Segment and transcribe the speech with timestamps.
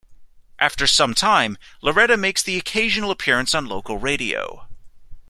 [0.57, 4.67] After some time, Loretta makes the occasional appearance on local radio.